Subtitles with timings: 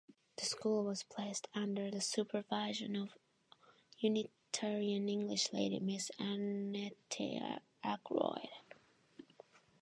[0.37, 3.09] The school was placed under the supervision of
[3.99, 6.97] Unitarian English lady Miss Annette
[7.83, 8.49] Akroyd.